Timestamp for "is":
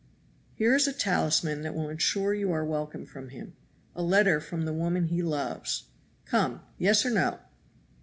0.73-0.87